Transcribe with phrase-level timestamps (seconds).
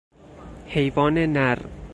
[0.65, 1.59] حیوان نر